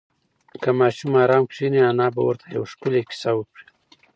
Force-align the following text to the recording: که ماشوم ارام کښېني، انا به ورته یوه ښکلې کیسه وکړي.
که 0.61 0.69
ماشوم 0.79 1.13
ارام 1.23 1.43
کښېني، 1.49 1.81
انا 1.89 2.07
به 2.15 2.21
ورته 2.27 2.45
یوه 2.55 2.67
ښکلې 2.71 3.01
کیسه 3.09 3.31
وکړي. 3.35 3.65